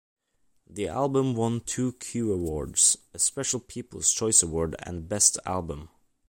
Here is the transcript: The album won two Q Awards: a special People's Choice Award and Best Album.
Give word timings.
The 0.67 0.87
album 0.87 1.35
won 1.35 1.59
two 1.61 1.91
Q 1.93 2.33
Awards: 2.33 2.97
a 3.13 3.19
special 3.19 3.59
People's 3.59 4.11
Choice 4.11 4.41
Award 4.41 4.75
and 4.81 5.07
Best 5.07 5.37
Album. 5.45 5.89